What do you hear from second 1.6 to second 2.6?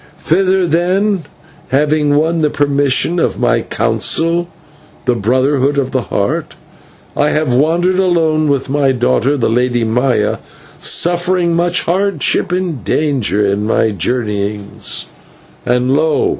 having won the